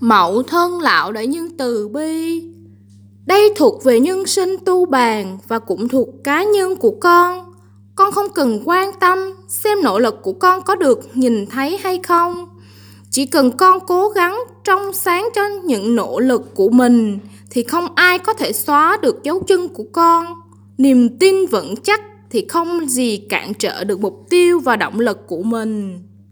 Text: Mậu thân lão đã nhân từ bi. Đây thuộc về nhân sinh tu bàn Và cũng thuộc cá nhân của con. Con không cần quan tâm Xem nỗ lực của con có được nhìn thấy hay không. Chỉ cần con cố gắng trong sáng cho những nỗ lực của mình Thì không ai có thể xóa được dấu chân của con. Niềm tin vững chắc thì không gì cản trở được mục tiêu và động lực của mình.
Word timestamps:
Mậu 0.00 0.42
thân 0.42 0.80
lão 0.80 1.12
đã 1.12 1.24
nhân 1.24 1.48
từ 1.58 1.88
bi. 1.88 2.42
Đây 3.26 3.52
thuộc 3.56 3.84
về 3.84 4.00
nhân 4.00 4.26
sinh 4.26 4.56
tu 4.64 4.86
bàn 4.86 5.38
Và 5.48 5.58
cũng 5.58 5.88
thuộc 5.88 6.08
cá 6.24 6.44
nhân 6.44 6.76
của 6.76 6.94
con. 7.00 7.52
Con 7.94 8.12
không 8.12 8.26
cần 8.34 8.62
quan 8.64 8.90
tâm 9.00 9.18
Xem 9.48 9.82
nỗ 9.82 9.98
lực 9.98 10.22
của 10.22 10.32
con 10.32 10.62
có 10.62 10.74
được 10.74 11.16
nhìn 11.16 11.46
thấy 11.46 11.78
hay 11.78 11.98
không. 12.02 12.48
Chỉ 13.10 13.26
cần 13.26 13.56
con 13.56 13.78
cố 13.86 14.08
gắng 14.08 14.38
trong 14.64 14.92
sáng 14.92 15.28
cho 15.34 15.42
những 15.64 15.96
nỗ 15.96 16.20
lực 16.20 16.54
của 16.54 16.68
mình 16.68 17.18
Thì 17.50 17.62
không 17.62 17.88
ai 17.94 18.18
có 18.18 18.32
thể 18.34 18.52
xóa 18.52 18.98
được 19.02 19.22
dấu 19.22 19.40
chân 19.40 19.68
của 19.68 19.86
con. 19.92 20.26
Niềm 20.78 21.18
tin 21.18 21.46
vững 21.46 21.76
chắc 21.76 22.00
thì 22.30 22.46
không 22.48 22.88
gì 22.88 23.16
cản 23.16 23.54
trở 23.54 23.84
được 23.84 24.00
mục 24.00 24.26
tiêu 24.30 24.60
và 24.60 24.76
động 24.76 25.00
lực 25.00 25.26
của 25.26 25.42
mình. 25.42 25.98